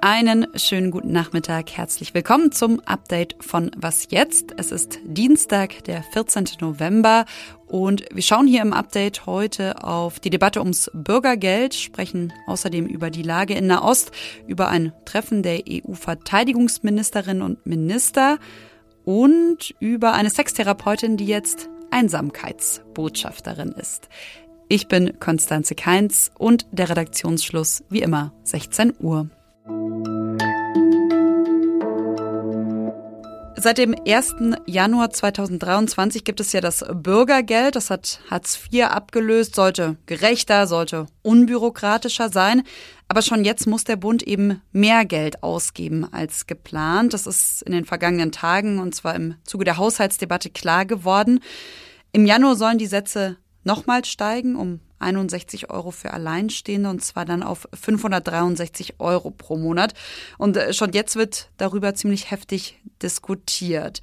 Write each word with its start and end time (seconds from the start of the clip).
Einen 0.00 0.46
schönen 0.54 0.90
guten 0.90 1.10
Nachmittag. 1.10 1.72
Herzlich 1.72 2.14
willkommen 2.14 2.52
zum 2.52 2.78
Update 2.80 3.34
von 3.40 3.72
Was 3.76 4.08
jetzt? 4.10 4.54
Es 4.56 4.70
ist 4.70 5.00
Dienstag, 5.04 5.82
der 5.84 6.02
14. 6.02 6.44
November 6.60 7.24
und 7.66 8.04
wir 8.12 8.22
schauen 8.22 8.46
hier 8.46 8.62
im 8.62 8.72
Update 8.72 9.26
heute 9.26 9.82
auf 9.82 10.20
die 10.20 10.30
Debatte 10.30 10.60
ums 10.60 10.90
Bürgergeld, 10.94 11.74
sprechen 11.74 12.32
außerdem 12.46 12.86
über 12.86 13.10
die 13.10 13.22
Lage 13.22 13.54
in 13.54 13.66
Nahost, 13.66 14.12
über 14.46 14.68
ein 14.68 14.92
Treffen 15.04 15.42
der 15.42 15.62
EU-Verteidigungsministerinnen 15.68 17.42
und 17.42 17.66
Minister 17.66 18.38
und 19.04 19.74
über 19.80 20.12
eine 20.12 20.30
Sextherapeutin, 20.30 21.16
die 21.16 21.26
jetzt 21.26 21.68
Einsamkeitsbotschafterin 21.90 23.72
ist. 23.72 24.08
Ich 24.68 24.88
bin 24.88 25.20
Konstanze 25.20 25.74
Keinz 25.74 26.30
und 26.38 26.66
der 26.72 26.88
Redaktionsschluss 26.88 27.84
wie 27.90 28.00
immer 28.00 28.32
16 28.44 28.94
Uhr. 28.98 29.28
Seit 33.56 33.78
dem 33.78 33.94
1. 34.06 34.34
Januar 34.66 35.10
2023 35.10 36.24
gibt 36.24 36.40
es 36.40 36.52
ja 36.52 36.60
das 36.60 36.84
Bürgergeld. 36.92 37.76
Das 37.76 37.88
hat 37.88 38.20
Hartz 38.30 38.58
IV 38.70 38.84
abgelöst, 38.86 39.54
sollte 39.54 39.96
gerechter, 40.06 40.66
sollte 40.66 41.06
unbürokratischer 41.22 42.30
sein. 42.30 42.62
Aber 43.08 43.22
schon 43.22 43.44
jetzt 43.44 43.66
muss 43.66 43.84
der 43.84 43.96
Bund 43.96 44.22
eben 44.22 44.60
mehr 44.72 45.04
Geld 45.04 45.42
ausgeben 45.42 46.06
als 46.10 46.46
geplant. 46.46 47.14
Das 47.14 47.26
ist 47.26 47.62
in 47.62 47.72
den 47.72 47.84
vergangenen 47.84 48.32
Tagen 48.32 48.80
und 48.80 48.94
zwar 48.94 49.14
im 49.14 49.36
Zuge 49.44 49.64
der 49.64 49.76
Haushaltsdebatte 49.76 50.50
klar 50.50 50.84
geworden. 50.84 51.40
Im 52.12 52.26
Januar 52.26 52.56
sollen 52.56 52.78
die 52.78 52.86
Sätze 52.86 53.38
nochmal 53.64 54.04
steigen 54.04 54.56
um 54.56 54.80
61 54.98 55.70
Euro 55.70 55.90
für 55.90 56.12
Alleinstehende 56.12 56.88
und 56.88 57.04
zwar 57.04 57.24
dann 57.24 57.42
auf 57.42 57.68
563 57.74 59.00
Euro 59.00 59.30
pro 59.30 59.56
Monat. 59.56 59.94
Und 60.38 60.56
äh, 60.56 60.72
schon 60.72 60.92
jetzt 60.92 61.16
wird 61.16 61.50
darüber 61.56 61.94
ziemlich 61.94 62.30
heftig 62.30 62.80
diskutiert. 63.02 64.00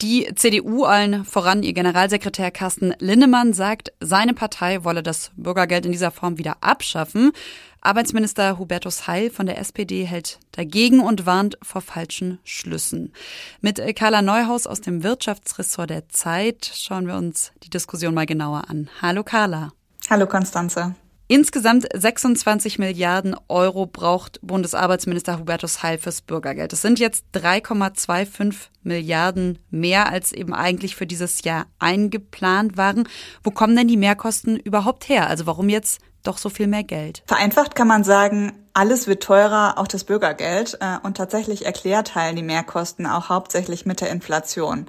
Die 0.00 0.28
CDU, 0.34 0.84
allen 0.84 1.24
voran 1.24 1.62
ihr 1.62 1.72
Generalsekretär 1.72 2.50
Carsten 2.50 2.94
Linnemann, 2.98 3.52
sagt, 3.52 3.92
seine 4.00 4.34
Partei 4.34 4.82
wolle 4.82 5.02
das 5.02 5.30
Bürgergeld 5.36 5.86
in 5.86 5.92
dieser 5.92 6.10
Form 6.10 6.38
wieder 6.38 6.56
abschaffen. 6.60 7.32
Arbeitsminister 7.80 8.58
Hubertus 8.58 9.06
Heil 9.06 9.30
von 9.30 9.46
der 9.46 9.58
SPD 9.58 10.04
hält 10.04 10.38
dagegen 10.52 11.00
und 11.00 11.26
warnt 11.26 11.58
vor 11.62 11.82
falschen 11.82 12.38
Schlüssen. 12.44 13.12
Mit 13.60 13.80
Carla 13.96 14.22
Neuhaus 14.22 14.66
aus 14.66 14.80
dem 14.80 15.02
Wirtschaftsressort 15.02 15.90
der 15.90 16.08
Zeit 16.08 16.70
schauen 16.74 17.06
wir 17.06 17.16
uns 17.16 17.52
die 17.64 17.70
Diskussion 17.70 18.14
mal 18.14 18.26
genauer 18.26 18.70
an. 18.70 18.88
Hallo 19.00 19.24
Carla. 19.24 19.72
Hallo 20.08 20.26
Konstanze. 20.26 20.94
Insgesamt 21.32 21.88
26 21.94 22.78
Milliarden 22.78 23.34
Euro 23.48 23.86
braucht 23.86 24.38
Bundesarbeitsminister 24.42 25.38
Hubertus 25.38 25.82
Heil 25.82 25.96
fürs 25.96 26.20
Bürgergeld. 26.20 26.74
Das 26.74 26.82
sind 26.82 26.98
jetzt 26.98 27.24
3,25 27.32 28.54
Milliarden 28.82 29.58
mehr, 29.70 30.10
als 30.10 30.32
eben 30.32 30.52
eigentlich 30.52 30.94
für 30.94 31.06
dieses 31.06 31.42
Jahr 31.42 31.64
eingeplant 31.78 32.76
waren. 32.76 33.08
Wo 33.42 33.50
kommen 33.50 33.74
denn 33.74 33.88
die 33.88 33.96
Mehrkosten 33.96 34.58
überhaupt 34.58 35.08
her? 35.08 35.26
Also 35.26 35.46
warum 35.46 35.70
jetzt 35.70 36.02
doch 36.22 36.36
so 36.36 36.50
viel 36.50 36.66
mehr 36.66 36.84
Geld? 36.84 37.22
Vereinfacht 37.26 37.74
kann 37.74 37.88
man 37.88 38.04
sagen, 38.04 38.52
alles 38.74 39.06
wird 39.06 39.22
teurer, 39.22 39.78
auch 39.78 39.88
das 39.88 40.04
Bürgergeld. 40.04 40.76
Äh, 40.80 40.98
und 41.02 41.16
tatsächlich 41.16 41.64
erklärt 41.64 42.14
Heil 42.14 42.34
die 42.34 42.42
Mehrkosten 42.42 43.06
auch 43.06 43.30
hauptsächlich 43.30 43.86
mit 43.86 44.02
der 44.02 44.10
Inflation. 44.10 44.86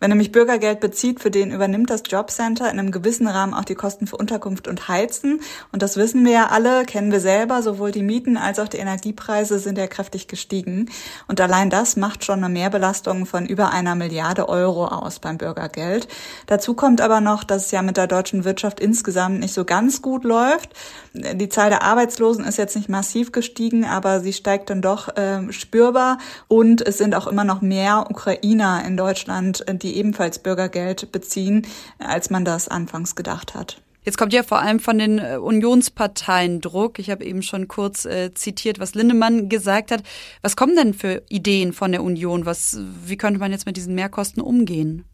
Wenn 0.00 0.08
nämlich 0.08 0.32
Bürgergeld 0.32 0.80
bezieht, 0.80 1.20
für 1.20 1.30
den 1.30 1.50
übernimmt 1.50 1.90
das 1.90 2.02
Jobcenter 2.06 2.70
in 2.70 2.78
einem 2.78 2.90
gewissen 2.90 3.28
Rahmen 3.28 3.52
auch 3.52 3.64
die 3.64 3.74
Kosten 3.74 4.06
für 4.06 4.16
Unterkunft 4.16 4.66
und 4.66 4.88
Heizen. 4.88 5.42
Und 5.72 5.82
das 5.82 5.98
wissen 5.98 6.24
wir 6.24 6.32
ja 6.32 6.46
alle, 6.46 6.84
kennen 6.86 7.12
wir 7.12 7.20
selber. 7.20 7.62
Sowohl 7.62 7.92
die 7.92 8.02
Mieten 8.02 8.38
als 8.38 8.58
auch 8.58 8.68
die 8.68 8.78
Energiepreise 8.78 9.58
sind 9.58 9.76
ja 9.76 9.86
kräftig 9.86 10.26
gestiegen. 10.26 10.90
Und 11.28 11.38
allein 11.40 11.68
das 11.68 11.96
macht 11.96 12.24
schon 12.24 12.42
eine 12.42 12.48
Mehrbelastung 12.48 13.26
von 13.26 13.44
über 13.44 13.72
einer 13.72 13.94
Milliarde 13.94 14.48
Euro 14.48 14.86
aus 14.86 15.18
beim 15.18 15.36
Bürgergeld. 15.36 16.08
Dazu 16.46 16.72
kommt 16.72 17.02
aber 17.02 17.20
noch, 17.20 17.44
dass 17.44 17.66
es 17.66 17.70
ja 17.70 17.82
mit 17.82 17.98
der 17.98 18.06
deutschen 18.06 18.44
Wirtschaft 18.44 18.80
insgesamt 18.80 19.40
nicht 19.40 19.52
so 19.52 19.66
ganz 19.66 20.00
gut 20.00 20.24
läuft. 20.24 20.70
Die 21.12 21.50
Zahl 21.50 21.68
der 21.68 21.82
Arbeitslosen 21.82 22.46
ist 22.46 22.56
jetzt 22.56 22.74
nicht 22.74 22.88
massiv 22.88 23.32
gestiegen, 23.32 23.84
aber 23.84 24.20
sie 24.20 24.32
steigt 24.32 24.70
dann 24.70 24.80
doch 24.80 25.14
äh, 25.16 25.52
spürbar. 25.52 26.16
Und 26.48 26.80
es 26.86 26.96
sind 26.96 27.14
auch 27.14 27.26
immer 27.26 27.44
noch 27.44 27.60
mehr 27.60 28.06
Ukrainer 28.08 28.82
in 28.86 28.96
Deutschland, 28.96 29.62
die 29.82 29.89
die 29.90 29.96
ebenfalls 29.96 30.38
Bürgergeld 30.38 31.12
beziehen, 31.12 31.66
als 31.98 32.30
man 32.30 32.44
das 32.44 32.68
anfangs 32.68 33.16
gedacht 33.16 33.54
hat. 33.54 33.80
Jetzt 34.02 34.16
kommt 34.16 34.32
ja 34.32 34.42
vor 34.42 34.60
allem 34.60 34.80
von 34.80 34.98
den 34.98 35.18
äh, 35.18 35.36
Unionsparteien 35.36 36.62
Druck. 36.62 36.98
Ich 36.98 37.10
habe 37.10 37.24
eben 37.24 37.42
schon 37.42 37.68
kurz 37.68 38.06
äh, 38.06 38.32
zitiert, 38.32 38.78
was 38.78 38.94
Lindemann 38.94 39.50
gesagt 39.50 39.90
hat. 39.90 40.02
Was 40.40 40.56
kommen 40.56 40.74
denn 40.74 40.94
für 40.94 41.22
Ideen 41.28 41.74
von 41.74 41.92
der 41.92 42.02
Union? 42.02 42.46
Was, 42.46 42.78
wie 43.04 43.18
könnte 43.18 43.40
man 43.40 43.52
jetzt 43.52 43.66
mit 43.66 43.76
diesen 43.76 43.94
Mehrkosten 43.94 44.42
umgehen? 44.42 45.04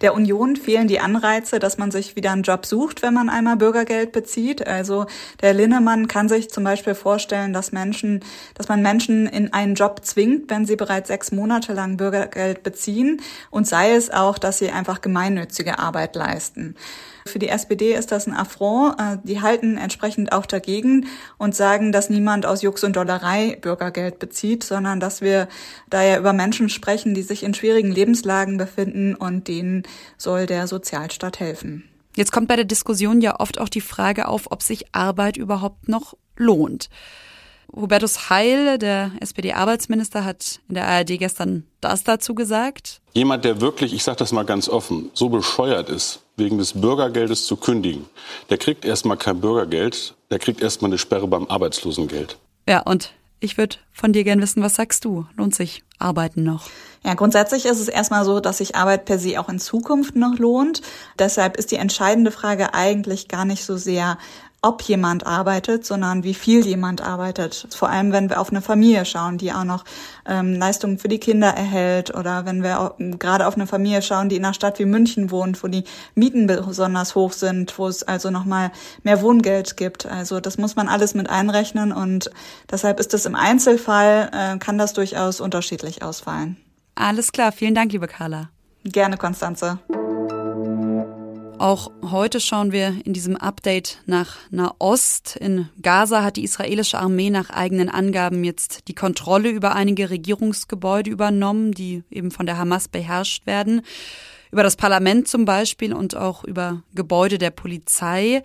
Der 0.00 0.14
Union 0.14 0.56
fehlen 0.56 0.88
die 0.88 1.00
Anreize, 1.00 1.58
dass 1.58 1.78
man 1.78 1.90
sich 1.90 2.16
wieder 2.16 2.32
einen 2.32 2.42
Job 2.42 2.66
sucht, 2.66 3.02
wenn 3.02 3.14
man 3.14 3.28
einmal 3.28 3.56
Bürgergeld 3.56 4.12
bezieht. 4.12 4.66
Also 4.66 5.06
der 5.40 5.54
Linnemann 5.54 6.08
kann 6.08 6.28
sich 6.28 6.50
zum 6.50 6.64
Beispiel 6.64 6.94
vorstellen, 6.94 7.52
dass 7.52 7.72
Menschen, 7.72 8.22
dass 8.54 8.68
man 8.68 8.82
Menschen 8.82 9.26
in 9.26 9.52
einen 9.52 9.74
Job 9.74 10.00
zwingt, 10.04 10.50
wenn 10.50 10.66
sie 10.66 10.76
bereits 10.76 11.08
sechs 11.08 11.32
Monate 11.32 11.72
lang 11.72 11.96
Bürgergeld 11.96 12.62
beziehen 12.62 13.20
und 13.50 13.66
sei 13.66 13.94
es 13.94 14.10
auch, 14.10 14.38
dass 14.38 14.58
sie 14.58 14.70
einfach 14.70 15.00
gemeinnützige 15.00 15.78
Arbeit 15.78 16.14
leisten. 16.14 16.76
Für 17.26 17.38
die 17.38 17.48
SPD 17.48 17.94
ist 17.94 18.12
das 18.12 18.26
ein 18.26 18.34
Affront. 18.34 19.00
Äh, 19.00 19.18
die 19.24 19.40
halten 19.40 19.78
entsprechend 19.78 20.32
auch 20.32 20.44
dagegen 20.44 21.06
und 21.38 21.54
sagen, 21.54 21.90
dass 21.90 22.10
niemand 22.10 22.44
aus 22.44 22.62
Jux 22.62 22.84
und 22.84 22.96
Dollerei 22.96 23.56
Bürgergeld 23.60 24.18
bezieht, 24.18 24.62
sondern 24.62 25.00
dass 25.00 25.22
wir 25.22 25.48
da 25.88 26.02
ja 26.02 26.18
über 26.18 26.34
Menschen 26.34 26.68
sprechen, 26.68 27.14
die 27.14 27.22
sich 27.22 27.42
in 27.42 27.54
schwierigen 27.54 27.90
Lebenslagen 27.90 28.58
befinden 28.58 29.14
und 29.14 29.48
denen 29.48 29.84
soll 30.18 30.46
der 30.46 30.66
Sozialstaat 30.66 31.40
helfen. 31.40 31.88
Jetzt 32.14 32.30
kommt 32.30 32.48
bei 32.48 32.56
der 32.56 32.64
Diskussion 32.64 33.20
ja 33.20 33.40
oft 33.40 33.58
auch 33.58 33.68
die 33.68 33.80
Frage 33.80 34.28
auf, 34.28 34.52
ob 34.52 34.62
sich 34.62 34.94
Arbeit 34.94 35.36
überhaupt 35.36 35.88
noch 35.88 36.14
lohnt. 36.36 36.88
Hubertus 37.74 38.30
Heil, 38.30 38.78
der 38.78 39.10
SPD-Arbeitsminister, 39.20 40.24
hat 40.24 40.60
in 40.68 40.76
der 40.76 40.86
ARD 40.86 41.18
gestern 41.18 41.66
das 41.80 42.04
dazu 42.04 42.34
gesagt. 42.34 43.00
Jemand, 43.14 43.44
der 43.44 43.60
wirklich, 43.60 43.94
ich 43.94 44.04
sage 44.04 44.18
das 44.18 44.30
mal 44.30 44.44
ganz 44.44 44.68
offen, 44.68 45.10
so 45.12 45.28
bescheuert 45.28 45.88
ist, 45.88 46.23
wegen 46.36 46.58
des 46.58 46.80
Bürgergeldes 46.80 47.46
zu 47.46 47.56
kündigen, 47.56 48.06
der 48.50 48.58
kriegt 48.58 48.84
erstmal 48.84 49.16
kein 49.16 49.40
Bürgergeld, 49.40 50.14
der 50.30 50.38
kriegt 50.38 50.60
erstmal 50.60 50.90
eine 50.90 50.98
Sperre 50.98 51.28
beim 51.28 51.46
Arbeitslosengeld. 51.46 52.38
Ja, 52.68 52.80
und 52.80 53.12
ich 53.40 53.58
würde 53.58 53.76
von 53.92 54.12
dir 54.12 54.24
gern 54.24 54.40
wissen, 54.40 54.62
was 54.62 54.76
sagst 54.76 55.04
du? 55.04 55.26
Lohnt 55.36 55.54
sich 55.54 55.82
Arbeiten 56.04 56.44
noch? 56.44 56.68
Ja, 57.04 57.14
grundsätzlich 57.14 57.66
ist 57.66 57.80
es 57.80 57.88
erstmal 57.88 58.24
so, 58.24 58.40
dass 58.40 58.58
sich 58.58 58.76
Arbeit 58.76 59.04
per 59.04 59.18
se 59.18 59.38
auch 59.38 59.48
in 59.48 59.58
Zukunft 59.58 60.16
noch 60.16 60.38
lohnt. 60.38 60.80
Deshalb 61.18 61.56
ist 61.56 61.70
die 61.70 61.76
entscheidende 61.76 62.30
Frage 62.30 62.72
eigentlich 62.72 63.28
gar 63.28 63.44
nicht 63.44 63.64
so 63.64 63.76
sehr, 63.76 64.16
ob 64.64 64.80
jemand 64.82 65.26
arbeitet, 65.26 65.84
sondern 65.84 66.24
wie 66.24 66.32
viel 66.32 66.66
jemand 66.66 67.02
arbeitet. 67.02 67.68
Vor 67.76 67.90
allem, 67.90 68.12
wenn 68.12 68.30
wir 68.30 68.40
auf 68.40 68.48
eine 68.48 68.62
Familie 68.62 69.04
schauen, 69.04 69.36
die 69.36 69.52
auch 69.52 69.64
noch 69.64 69.84
ähm, 70.26 70.54
Leistungen 70.54 70.98
für 70.98 71.08
die 71.08 71.18
Kinder 71.18 71.48
erhält 71.48 72.14
oder 72.14 72.46
wenn 72.46 72.62
wir 72.62 72.80
auch, 72.80 72.94
gerade 73.18 73.46
auf 73.46 73.56
eine 73.56 73.66
Familie 73.66 74.00
schauen, 74.00 74.30
die 74.30 74.36
in 74.36 74.44
einer 74.44 74.54
Stadt 74.54 74.78
wie 74.78 74.86
München 74.86 75.30
wohnt, 75.30 75.62
wo 75.62 75.68
die 75.68 75.84
Mieten 76.14 76.46
besonders 76.46 77.14
hoch 77.14 77.32
sind, 77.32 77.78
wo 77.78 77.88
es 77.88 78.04
also 78.04 78.30
nochmal 78.30 78.72
mehr 79.02 79.20
Wohngeld 79.20 79.76
gibt. 79.76 80.06
Also 80.06 80.40
das 80.40 80.56
muss 80.56 80.76
man 80.76 80.88
alles 80.88 81.14
mit 81.14 81.28
einrechnen 81.28 81.92
und 81.92 82.30
deshalb 82.70 83.00
ist 83.00 83.12
es 83.12 83.26
im 83.26 83.34
Einzelfall, 83.34 84.30
äh, 84.32 84.58
kann 84.58 84.78
das 84.78 84.94
durchaus 84.94 85.42
unterschiedlich 85.42 85.93
ausfallen. 86.02 86.56
Alles 86.94 87.32
klar, 87.32 87.52
vielen 87.52 87.74
Dank, 87.74 87.92
liebe 87.92 88.06
Carla. 88.06 88.50
Gerne, 88.84 89.16
Konstanze. 89.16 89.78
Auch 91.58 91.90
heute 92.02 92.40
schauen 92.40 92.72
wir 92.72 92.94
in 93.04 93.12
diesem 93.12 93.36
Update 93.36 94.02
nach 94.06 94.36
Nahost. 94.50 95.36
In 95.36 95.68
Gaza 95.80 96.22
hat 96.22 96.36
die 96.36 96.44
israelische 96.44 96.98
Armee 96.98 97.30
nach 97.30 97.48
eigenen 97.50 97.88
Angaben 97.88 98.44
jetzt 98.44 98.88
die 98.88 98.94
Kontrolle 98.94 99.50
über 99.50 99.74
einige 99.74 100.10
Regierungsgebäude 100.10 101.10
übernommen, 101.10 101.72
die 101.72 102.02
eben 102.10 102.32
von 102.32 102.46
der 102.46 102.58
Hamas 102.58 102.88
beherrscht 102.88 103.46
werden. 103.46 103.82
Über 104.50 104.62
das 104.62 104.76
Parlament 104.76 105.28
zum 105.28 105.44
Beispiel 105.44 105.94
und 105.94 106.16
auch 106.16 106.44
über 106.44 106.82
Gebäude 106.94 107.38
der 107.38 107.50
Polizei. 107.50 108.42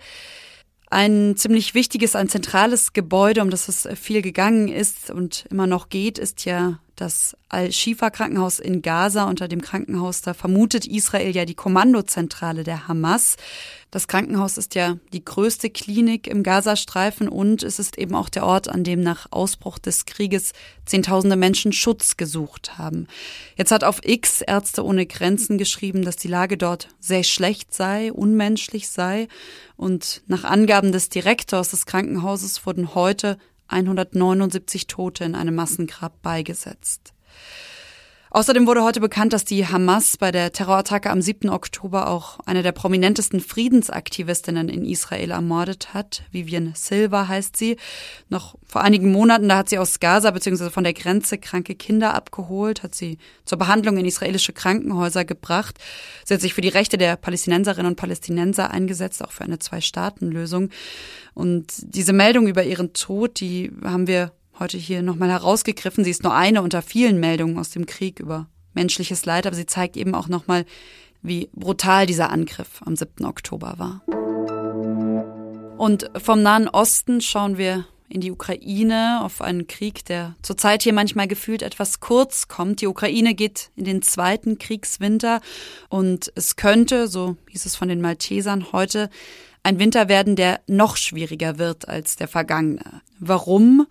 Ein 0.88 1.36
ziemlich 1.36 1.74
wichtiges, 1.74 2.16
ein 2.16 2.28
zentrales 2.28 2.92
Gebäude, 2.92 3.42
um 3.42 3.50
das 3.50 3.68
es 3.68 3.88
viel 4.00 4.22
gegangen 4.22 4.68
ist 4.68 5.10
und 5.10 5.46
immer 5.50 5.66
noch 5.66 5.88
geht, 5.88 6.18
ist 6.18 6.44
ja 6.44 6.78
Das 7.00 7.34
Al-Shifa-Krankenhaus 7.48 8.58
in 8.58 8.82
Gaza, 8.82 9.24
unter 9.24 9.48
dem 9.48 9.62
Krankenhaus, 9.62 10.20
da 10.20 10.34
vermutet 10.34 10.86
Israel 10.86 11.34
ja 11.34 11.46
die 11.46 11.54
Kommandozentrale 11.54 12.62
der 12.62 12.88
Hamas. 12.88 13.36
Das 13.90 14.06
Krankenhaus 14.06 14.58
ist 14.58 14.74
ja 14.74 14.98
die 15.14 15.24
größte 15.24 15.70
Klinik 15.70 16.26
im 16.26 16.42
Gazastreifen 16.42 17.26
und 17.26 17.62
es 17.62 17.78
ist 17.78 17.96
eben 17.96 18.14
auch 18.14 18.28
der 18.28 18.44
Ort, 18.44 18.68
an 18.68 18.84
dem 18.84 19.00
nach 19.00 19.28
Ausbruch 19.30 19.78
des 19.78 20.04
Krieges 20.04 20.52
Zehntausende 20.84 21.36
Menschen 21.36 21.72
Schutz 21.72 22.18
gesucht 22.18 22.76
haben. 22.76 23.06
Jetzt 23.56 23.72
hat 23.72 23.82
auf 23.82 24.00
X 24.04 24.42
Ärzte 24.42 24.84
ohne 24.84 25.06
Grenzen 25.06 25.56
geschrieben, 25.56 26.04
dass 26.04 26.16
die 26.16 26.28
Lage 26.28 26.58
dort 26.58 26.88
sehr 27.00 27.22
schlecht 27.22 27.72
sei, 27.72 28.12
unmenschlich 28.12 28.90
sei. 28.90 29.26
Und 29.76 30.20
nach 30.26 30.44
Angaben 30.44 30.92
des 30.92 31.08
Direktors 31.08 31.70
des 31.70 31.86
Krankenhauses 31.86 32.66
wurden 32.66 32.94
heute 32.94 33.38
179 33.70 34.86
Tote 34.86 35.24
in 35.24 35.34
einem 35.34 35.54
Massengrab 35.54 36.20
beigesetzt. 36.22 37.14
Außerdem 38.32 38.68
wurde 38.68 38.84
heute 38.84 39.00
bekannt, 39.00 39.32
dass 39.32 39.44
die 39.44 39.66
Hamas 39.66 40.16
bei 40.16 40.30
der 40.30 40.52
Terrorattacke 40.52 41.10
am 41.10 41.20
7. 41.20 41.50
Oktober 41.50 42.08
auch 42.08 42.38
eine 42.46 42.62
der 42.62 42.70
prominentesten 42.70 43.40
Friedensaktivistinnen 43.40 44.68
in 44.68 44.84
Israel 44.84 45.32
ermordet 45.32 45.94
hat. 45.94 46.22
Vivian 46.30 46.72
Silva 46.76 47.26
heißt 47.26 47.56
sie. 47.56 47.76
Noch 48.28 48.54
vor 48.64 48.82
einigen 48.82 49.10
Monaten, 49.10 49.48
da 49.48 49.56
hat 49.56 49.68
sie 49.68 49.78
aus 49.78 49.98
Gaza 49.98 50.30
bzw. 50.30 50.70
von 50.70 50.84
der 50.84 50.92
Grenze 50.92 51.38
kranke 51.38 51.74
Kinder 51.74 52.14
abgeholt, 52.14 52.84
hat 52.84 52.94
sie 52.94 53.18
zur 53.44 53.58
Behandlung 53.58 53.96
in 53.96 54.04
israelische 54.04 54.52
Krankenhäuser 54.52 55.24
gebracht. 55.24 55.78
Sie 56.24 56.32
hat 56.32 56.40
sich 56.40 56.54
für 56.54 56.60
die 56.60 56.68
Rechte 56.68 56.98
der 56.98 57.16
Palästinenserinnen 57.16 57.90
und 57.90 57.96
Palästinenser 57.96 58.70
eingesetzt, 58.70 59.24
auch 59.24 59.32
für 59.32 59.42
eine 59.42 59.58
Zwei-Staaten-Lösung. 59.58 60.70
Und 61.34 61.72
diese 61.80 62.12
Meldung 62.12 62.46
über 62.46 62.62
ihren 62.62 62.92
Tod, 62.92 63.40
die 63.40 63.72
haben 63.82 64.06
wir 64.06 64.30
heute 64.60 64.78
hier 64.78 65.02
nochmal 65.02 65.30
herausgegriffen. 65.30 66.04
Sie 66.04 66.10
ist 66.10 66.22
nur 66.22 66.34
eine 66.34 66.62
unter 66.62 66.82
vielen 66.82 67.18
Meldungen 67.18 67.58
aus 67.58 67.70
dem 67.70 67.86
Krieg 67.86 68.20
über 68.20 68.46
menschliches 68.74 69.24
Leid, 69.24 69.46
aber 69.46 69.56
sie 69.56 69.66
zeigt 69.66 69.96
eben 69.96 70.14
auch 70.14 70.28
nochmal, 70.28 70.64
wie 71.22 71.48
brutal 71.52 72.06
dieser 72.06 72.30
Angriff 72.30 72.80
am 72.84 72.94
7. 72.94 73.24
Oktober 73.24 73.74
war. 73.78 74.02
Und 75.76 76.10
vom 76.22 76.42
Nahen 76.42 76.68
Osten 76.68 77.20
schauen 77.20 77.56
wir 77.58 77.86
in 78.10 78.20
die 78.20 78.32
Ukraine, 78.32 79.20
auf 79.22 79.40
einen 79.40 79.66
Krieg, 79.66 80.04
der 80.04 80.34
zurzeit 80.42 80.82
hier 80.82 80.92
manchmal 80.92 81.28
gefühlt 81.28 81.62
etwas 81.62 82.00
kurz 82.00 82.48
kommt. 82.48 82.80
Die 82.80 82.86
Ukraine 82.86 83.34
geht 83.34 83.70
in 83.76 83.84
den 83.84 84.02
zweiten 84.02 84.58
Kriegswinter 84.58 85.40
und 85.88 86.32
es 86.34 86.56
könnte, 86.56 87.06
so 87.06 87.36
hieß 87.50 87.66
es 87.66 87.76
von 87.76 87.88
den 87.88 88.00
Maltesern 88.00 88.72
heute, 88.72 89.10
ein 89.62 89.78
Winter 89.78 90.08
werden, 90.08 90.36
der 90.36 90.60
noch 90.66 90.96
schwieriger 90.96 91.58
wird 91.58 91.88
als 91.88 92.16
der 92.16 92.28
vergangene. 92.28 93.02
Warum? 93.18 93.86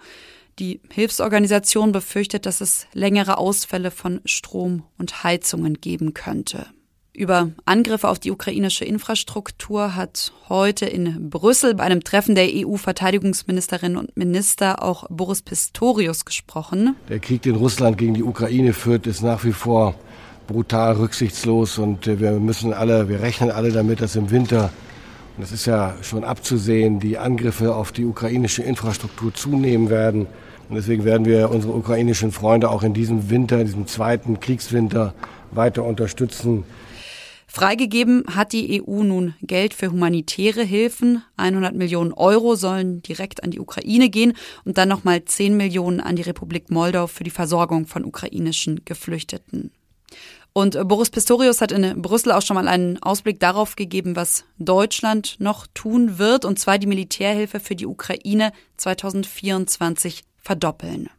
Die 0.60 0.82
Hilfsorganisation 0.90 1.94
befürchtet, 1.94 2.46
dass 2.46 2.60
es 2.60 2.86
längere 2.94 3.38
Ausfälle 3.38 3.92
von 3.92 4.20
Strom 4.26 4.84
und 4.98 5.24
Heizungen 5.24 5.80
geben 5.80 6.14
könnte. 6.14 6.66
Über 7.14 7.50
Angriffe 7.66 8.08
auf 8.08 8.20
die 8.20 8.32
ukrainische 8.32 8.86
Infrastruktur 8.86 9.96
hat 9.96 10.34
heute 10.48 10.86
in 10.86 11.30
Brüssel 11.30 11.76
bei 11.76 11.84
einem 11.84 12.04
Treffen 12.04 12.36
der 12.36 12.48
EU-Verteidigungsministerinnen 12.50 13.98
und 13.98 14.16
Minister 14.16 14.84
auch 14.84 15.06
Boris 15.10 15.42
Pistorius 15.42 16.26
gesprochen. 16.26 16.96
Der 17.08 17.20
Krieg, 17.20 17.42
den 17.42 17.56
Russland 17.56 17.98
gegen 17.98 18.14
die 18.14 18.24
Ukraine 18.24 18.74
führt, 18.74 19.08
ist 19.08 19.22
nach 19.22 19.44
wie 19.44 19.54
vor 19.54 19.96
brutal 20.48 20.96
rücksichtslos 20.96 21.78
und 21.78 22.08
äh, 22.08 22.20
wir 22.20 22.32
müssen 22.34 22.74
alle, 22.74 23.08
wir 23.08 23.22
rechnen 23.22 23.52
alle 23.52 23.72
damit, 23.72 24.02
dass 24.02 24.16
im 24.16 24.32
Winter, 24.32 24.72
und 25.36 25.42
das 25.42 25.52
ist 25.52 25.66
ja 25.66 25.96
schon 26.02 26.24
abzusehen, 26.24 27.00
die 27.00 27.18
Angriffe 27.18 27.76
auf 27.76 27.92
die 27.92 28.06
ukrainische 28.06 28.64
Infrastruktur 28.64 29.34
zunehmen 29.34 29.90
werden. 29.90 30.28
Und 30.70 30.76
deswegen 30.76 31.04
werden 31.04 31.26
wir 31.26 31.50
unsere 31.50 31.74
ukrainischen 31.74 32.32
Freunde 32.32 32.70
auch 32.70 32.84
in 32.84 32.94
diesem 32.94 33.32
Winter, 33.32 33.60
in 33.60 33.66
diesem 33.66 33.88
zweiten 33.88 34.40
Kriegswinter 34.40 35.16
weiter 35.52 35.84
unterstützen. 35.84 36.64
Freigegeben 37.48 38.24
hat 38.36 38.54
die 38.54 38.80
EU 38.80 39.02
nun 39.02 39.34
Geld 39.42 39.74
für 39.74 39.92
humanitäre 39.92 40.62
Hilfen. 40.62 41.24
100 41.38 41.74
Millionen 41.74 42.14
Euro 42.14 42.54
sollen 42.54 43.02
direkt 43.02 43.44
an 43.44 43.50
die 43.50 43.60
Ukraine 43.60 44.10
gehen 44.10 44.34
und 44.66 44.78
dann 44.78 44.88
nochmal 44.88 45.26
10 45.26 45.58
Millionen 45.58 46.00
an 46.00 46.16
die 46.16 46.22
Republik 46.22 46.70
Moldau 46.70 47.08
für 47.08 47.24
die 47.24 47.32
Versorgung 47.32 47.88
von 47.88 48.06
ukrainischen 48.06 48.86
Geflüchteten. 48.86 49.72
Und 50.54 50.78
Boris 50.88 51.10
Pistorius 51.10 51.62
hat 51.62 51.72
in 51.72 52.02
Brüssel 52.02 52.32
auch 52.32 52.42
schon 52.42 52.56
mal 52.56 52.68
einen 52.68 53.02
Ausblick 53.02 53.40
darauf 53.40 53.76
gegeben, 53.76 54.16
was 54.16 54.46
Deutschland 54.60 55.38
noch 55.40 55.66
tun 55.74 56.20
wird, 56.20 56.46
und 56.46 56.60
zwar 56.60 56.78
die 56.78 56.88
Militärhilfe 56.88 57.60
für 57.60 57.76
die 57.76 57.86
Ukraine 57.88 58.52
2024 58.78 60.24
verdoppeln. 60.42 61.10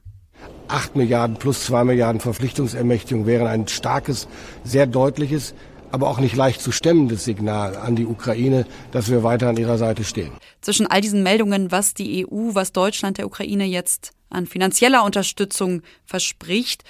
8 0.69 0.97
Milliarden 0.97 1.37
plus 1.37 1.65
2 1.65 1.85
Milliarden 1.85 2.21
Verpflichtungsermächtigung 2.21 3.27
wären 3.27 3.47
ein 3.47 3.69
starkes, 3.69 4.29
sehr 4.65 4.87
deutliches, 4.87 5.55
aber 5.93 6.09
auch 6.09 6.21
nicht 6.21 6.37
leicht 6.37 6.61
zu 6.61 6.71
stemmendes 6.71 7.25
Signal 7.25 7.77
an 7.77 7.97
die 7.97 8.07
Ukraine, 8.07 8.67
dass 8.93 9.11
wir 9.11 9.23
weiter 9.25 9.49
an 9.49 9.57
ihrer 9.57 9.79
Seite 9.79 10.05
stehen. 10.05 10.31
Zwischen 10.61 10.87
all 10.87 11.01
diesen 11.01 11.23
Meldungen, 11.23 11.73
was 11.73 11.95
die 11.95 12.25
EU, 12.25 12.55
was 12.55 12.73
Deutschland 12.73 13.19
der 13.19 13.27
Ukraine 13.27 13.65
jetzt 13.65 14.13
an 14.29 14.47
finanzieller 14.47 15.05
Unterstützung 15.05 15.83
verspricht, 16.05 16.85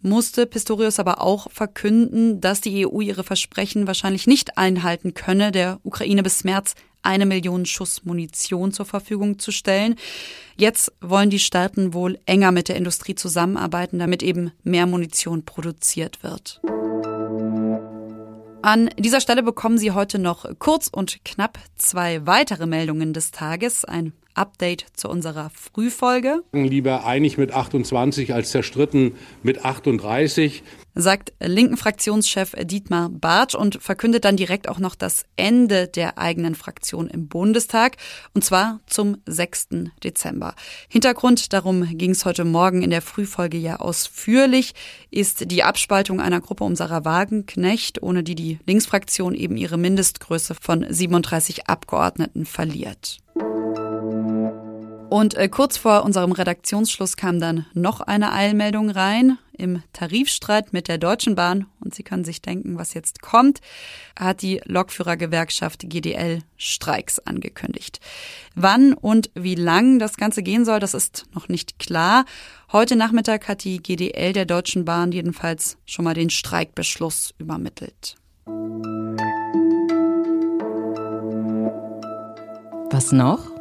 musste 0.00 0.46
Pistorius 0.46 0.98
aber 0.98 1.20
auch 1.20 1.50
verkünden, 1.50 2.40
dass 2.40 2.60
die 2.60 2.86
EU 2.86 3.00
ihre 3.00 3.24
Versprechen 3.24 3.86
wahrscheinlich 3.86 4.26
nicht 4.26 4.56
einhalten 4.56 5.14
könne, 5.14 5.52
der 5.52 5.78
Ukraine 5.82 6.22
bis 6.22 6.44
März 6.44 6.74
eine 7.06 7.24
Million 7.24 7.64
Schuss 7.64 8.04
Munition 8.04 8.72
zur 8.72 8.84
Verfügung 8.84 9.38
zu 9.38 9.52
stellen. 9.52 9.94
Jetzt 10.56 10.92
wollen 11.00 11.30
die 11.30 11.38
Staaten 11.38 11.94
wohl 11.94 12.18
enger 12.26 12.52
mit 12.52 12.68
der 12.68 12.76
Industrie 12.76 13.14
zusammenarbeiten, 13.14 13.98
damit 13.98 14.22
eben 14.22 14.52
mehr 14.64 14.86
Munition 14.86 15.44
produziert 15.44 16.22
wird. 16.22 16.60
An 18.62 18.90
dieser 18.98 19.20
Stelle 19.20 19.44
bekommen 19.44 19.78
Sie 19.78 19.92
heute 19.92 20.18
noch 20.18 20.44
kurz 20.58 20.88
und 20.88 21.24
knapp 21.24 21.58
zwei 21.76 22.26
weitere 22.26 22.66
Meldungen 22.66 23.12
des 23.12 23.30
Tages. 23.30 23.84
Ein 23.84 24.12
Update 24.36 24.86
zu 24.94 25.08
unserer 25.08 25.50
Frühfolge. 25.50 26.42
Lieber 26.52 27.04
einig 27.04 27.38
mit 27.38 27.52
28 27.52 28.34
als 28.34 28.50
zerstritten 28.50 29.14
mit 29.42 29.64
38 29.64 30.62
sagt 30.96 31.34
linken 31.40 31.76
Fraktionschef 31.76 32.54
Dietmar 32.58 33.10
Bartsch 33.10 33.54
und 33.54 33.80
verkündet 33.80 34.24
dann 34.24 34.36
direkt 34.36 34.66
auch 34.68 34.78
noch 34.78 34.94
das 34.94 35.24
Ende 35.36 35.86
der 35.86 36.18
eigenen 36.18 36.54
Fraktion 36.54 37.08
im 37.08 37.28
Bundestag, 37.28 37.98
und 38.32 38.42
zwar 38.42 38.80
zum 38.86 39.18
6. 39.26 39.68
Dezember. 40.02 40.54
Hintergrund, 40.88 41.52
darum 41.52 41.84
ging 41.98 42.12
es 42.12 42.24
heute 42.24 42.44
Morgen 42.44 42.82
in 42.82 42.90
der 42.90 43.02
Frühfolge 43.02 43.58
ja 43.58 43.76
ausführlich, 43.76 44.72
ist 45.10 45.50
die 45.50 45.62
Abspaltung 45.62 46.20
einer 46.20 46.40
Gruppe 46.40 46.64
um 46.64 46.74
Sarah 46.74 47.04
Wagenknecht, 47.04 48.02
ohne 48.02 48.22
die 48.22 48.34
die 48.34 48.58
Linksfraktion 48.64 49.34
eben 49.34 49.58
ihre 49.58 49.76
Mindestgröße 49.76 50.54
von 50.54 50.86
37 50.88 51.68
Abgeordneten 51.68 52.46
verliert. 52.46 53.18
Und 55.08 55.34
äh, 55.34 55.48
kurz 55.48 55.76
vor 55.76 56.04
unserem 56.04 56.32
Redaktionsschluss 56.32 57.16
kam 57.16 57.38
dann 57.38 57.64
noch 57.74 58.00
eine 58.00 58.32
Eilmeldung 58.32 58.90
rein. 58.90 59.38
Im 59.56 59.82
Tarifstreit 59.92 60.72
mit 60.72 60.88
der 60.88 60.98
Deutschen 60.98 61.34
Bahn, 61.34 61.66
und 61.80 61.94
Sie 61.94 62.02
können 62.02 62.24
sich 62.24 62.42
denken, 62.42 62.76
was 62.76 62.92
jetzt 62.92 63.22
kommt, 63.22 63.60
hat 64.18 64.42
die 64.42 64.60
Lokführergewerkschaft 64.64 65.88
GDL 65.88 66.40
Streiks 66.56 67.20
angekündigt. 67.20 68.00
Wann 68.54 68.92
und 68.92 69.30
wie 69.34 69.54
lang 69.54 69.98
das 69.98 70.16
Ganze 70.16 70.42
gehen 70.42 70.64
soll, 70.66 70.80
das 70.80 70.92
ist 70.92 71.24
noch 71.34 71.48
nicht 71.48 71.78
klar. 71.78 72.26
Heute 72.70 72.96
Nachmittag 72.96 73.48
hat 73.48 73.64
die 73.64 73.82
GDL 73.82 74.32
der 74.32 74.44
Deutschen 74.44 74.84
Bahn 74.84 75.12
jedenfalls 75.12 75.78
schon 75.86 76.04
mal 76.04 76.14
den 76.14 76.30
Streikbeschluss 76.30 77.32
übermittelt. 77.38 78.16
Was 82.90 83.12
noch? 83.12 83.55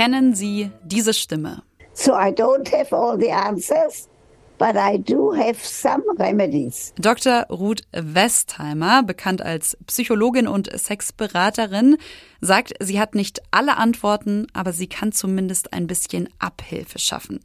Kennen 0.00 0.34
Sie 0.34 0.70
diese 0.82 1.12
Stimme? 1.12 1.62
So 1.92 2.12
I 2.12 2.32
don't 2.32 2.74
have 2.74 2.96
all 2.96 3.20
the 3.20 3.30
answers. 3.30 4.08
But 4.56 4.74
I 4.74 4.96
do 4.96 5.34
have 5.34 5.56
some 5.62 6.02
remedies. 6.18 6.94
Dr. 6.98 7.44
Ruth 7.50 7.82
Westheimer, 7.92 9.02
bekannt 9.02 9.42
als 9.42 9.76
Psychologin 9.86 10.48
und 10.48 10.70
Sexberaterin, 10.72 11.98
sagt, 12.40 12.72
sie 12.80 12.98
hat 12.98 13.14
nicht 13.14 13.42
alle 13.50 13.76
Antworten, 13.76 14.46
aber 14.54 14.72
sie 14.72 14.86
kann 14.86 15.12
zumindest 15.12 15.74
ein 15.74 15.86
bisschen 15.86 16.30
Abhilfe 16.38 16.98
schaffen. 16.98 17.40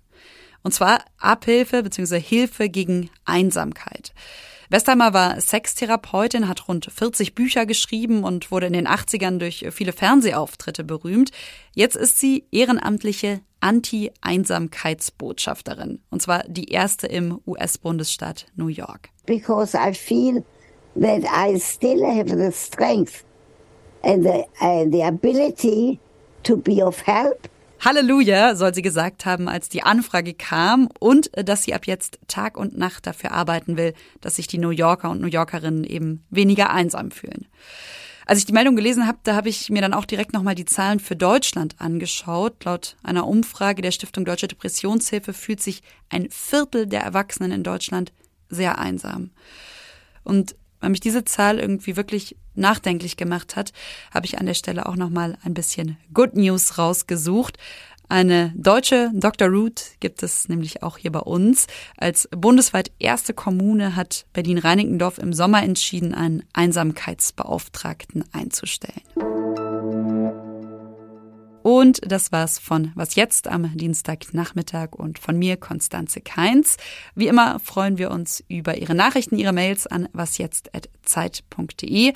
Und 0.63 0.73
zwar 0.73 0.99
Abhilfe 1.19 1.83
bzw. 1.83 2.21
Hilfe 2.21 2.69
gegen 2.69 3.09
Einsamkeit. 3.25 4.13
Westheimer 4.69 5.13
war 5.13 5.39
Sextherapeutin, 5.39 6.47
hat 6.47 6.67
rund 6.67 6.89
40 6.93 7.35
Bücher 7.35 7.65
geschrieben 7.65 8.23
und 8.23 8.51
wurde 8.51 8.67
in 8.67 8.73
den 8.73 8.87
80ern 8.87 9.37
durch 9.37 9.65
viele 9.71 9.93
Fernsehauftritte 9.93 10.83
berühmt. 10.83 11.31
Jetzt 11.73 11.95
ist 11.95 12.19
sie 12.19 12.43
ehrenamtliche 12.51 13.39
Anti-Einsamkeitsbotschafterin. 13.59 15.99
Und 16.09 16.21
zwar 16.21 16.43
die 16.47 16.71
erste 16.71 17.07
im 17.07 17.39
US-Bundesstaat 17.47 18.45
New 18.55 18.67
York. 18.67 19.09
Because 19.25 19.75
I 19.77 19.93
feel 19.93 20.43
that 20.99 21.23
I 21.23 21.59
still 21.59 22.05
have 22.05 22.29
the 22.29 22.51
strength 22.51 23.23
and 24.03 24.23
the, 24.23 24.45
uh, 24.61 24.85
the 24.89 25.03
ability 25.03 25.99
to 26.43 26.57
be 26.57 26.83
of 26.83 27.05
help 27.05 27.49
Halleluja, 27.83 28.55
soll 28.55 28.73
sie 28.73 28.81
gesagt 28.81 29.25
haben, 29.25 29.47
als 29.47 29.69
die 29.69 29.83
Anfrage 29.83 30.33
kam 30.33 30.89
und 30.99 31.35
äh, 31.37 31.43
dass 31.43 31.63
sie 31.63 31.73
ab 31.73 31.85
jetzt 31.85 32.19
Tag 32.27 32.57
und 32.57 32.77
Nacht 32.77 33.05
dafür 33.05 33.31
arbeiten 33.31 33.77
will, 33.77 33.93
dass 34.21 34.37
sich 34.37 34.47
die 34.47 34.57
New 34.57 34.69
Yorker 34.71 35.09
und 35.09 35.21
New 35.21 35.27
Yorkerinnen 35.27 35.83
eben 35.83 36.23
weniger 36.29 36.71
einsam 36.71 37.11
fühlen. 37.11 37.47
Als 38.25 38.39
ich 38.39 38.45
die 38.45 38.53
Meldung 38.53 38.75
gelesen 38.75 39.05
habe, 39.05 39.19
da 39.23 39.35
habe 39.35 39.49
ich 39.49 39.69
mir 39.69 39.81
dann 39.81 39.93
auch 39.93 40.05
direkt 40.05 40.33
nochmal 40.33 40.55
die 40.55 40.65
Zahlen 40.65 40.99
für 40.99 41.15
Deutschland 41.15 41.75
angeschaut. 41.77 42.63
Laut 42.63 42.97
einer 43.03 43.27
Umfrage 43.27 43.83
der 43.83 43.91
Stiftung 43.91 44.25
Deutsche 44.25 44.47
Depressionshilfe 44.47 45.31
fühlt 45.31 45.61
sich 45.61 45.83
ein 46.09 46.27
Viertel 46.31 46.87
der 46.87 47.01
Erwachsenen 47.01 47.51
in 47.51 47.63
Deutschland 47.63 48.13
sehr 48.49 48.79
einsam. 48.79 49.29
Und 50.23 50.55
weil 50.79 50.89
mich 50.89 51.01
diese 51.01 51.23
Zahl 51.23 51.59
irgendwie 51.59 51.97
wirklich 51.97 52.35
nachdenklich 52.57 53.17
gemacht 53.17 53.55
hat, 53.55 53.71
habe 54.13 54.25
ich 54.25 54.39
an 54.39 54.45
der 54.45 54.53
Stelle 54.53 54.85
auch 54.85 54.95
nochmal 54.95 55.37
ein 55.43 55.53
bisschen 55.53 55.97
Good 56.13 56.35
News 56.35 56.77
rausgesucht. 56.77 57.57
Eine 58.07 58.53
deutsche 58.55 59.09
Dr. 59.13 59.47
Root 59.47 59.81
gibt 59.99 60.21
es 60.21 60.47
nämlich 60.47 60.83
auch 60.83 60.97
hier 60.97 61.11
bei 61.11 61.19
uns. 61.19 61.65
Als 61.97 62.29
bundesweit 62.31 62.91
erste 62.99 63.33
Kommune 63.33 63.95
hat 63.95 64.25
Berlin-Reinickendorf 64.33 65.17
im 65.17 65.33
Sommer 65.33 65.63
entschieden, 65.63 66.13
einen 66.13 66.43
Einsamkeitsbeauftragten 66.53 68.23
einzustellen. 68.31 69.01
Und 71.65 71.99
das 72.05 72.31
war's 72.31 72.59
von 72.59 72.91
Was 72.93 73.15
jetzt 73.15 73.47
am 73.47 73.75
Dienstagnachmittag 73.75 74.89
und 74.91 75.17
von 75.17 75.35
mir, 75.35 75.57
Konstanze 75.57 76.21
Keins. 76.21 76.77
Wie 77.15 77.25
immer 77.25 77.57
freuen 77.57 77.97
wir 77.97 78.11
uns 78.11 78.43
über 78.47 78.77
Ihre 78.77 78.93
Nachrichten, 78.93 79.39
Ihre 79.39 79.51
Mails 79.51 79.87
an 79.87 80.07
wasjetzt.zeit.de. 80.13 82.13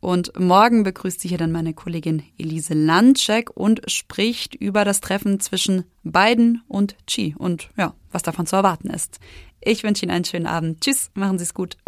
Und 0.00 0.38
morgen 0.38 0.82
begrüßt 0.82 1.18
Sie 1.18 1.28
hier 1.28 1.38
dann 1.38 1.50
meine 1.50 1.72
Kollegin 1.72 2.24
Elise 2.36 2.74
Landcheck 2.74 3.48
und 3.56 3.90
spricht 3.90 4.54
über 4.54 4.84
das 4.84 5.00
Treffen 5.00 5.40
zwischen 5.40 5.84
Biden 6.02 6.62
und 6.68 6.94
Xi 7.06 7.34
und 7.38 7.70
ja, 7.78 7.94
was 8.12 8.22
davon 8.22 8.46
zu 8.46 8.56
erwarten 8.56 8.90
ist. 8.90 9.18
Ich 9.62 9.82
wünsche 9.82 10.04
Ihnen 10.04 10.12
einen 10.12 10.26
schönen 10.26 10.46
Abend. 10.46 10.82
Tschüss, 10.82 11.10
machen 11.14 11.38
Sie 11.38 11.44
es 11.44 11.54
gut. 11.54 11.78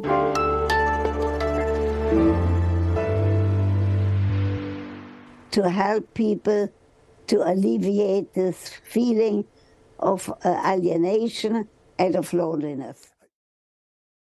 To 5.51 5.65
help 5.65 6.15
people 6.15 6.71
to 7.29 7.43
alleviate 7.49 8.35
this 8.35 8.69
feeling 8.69 9.45
of 9.99 10.33
uh, 10.45 10.63
alienation 10.67 11.69
and 11.99 12.17
of 12.17 12.33
loneliness. 12.33 13.12